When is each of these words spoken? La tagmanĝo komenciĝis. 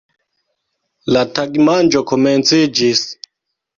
La 1.17 1.21
tagmanĝo 1.39 2.03
komenciĝis. 2.13 3.05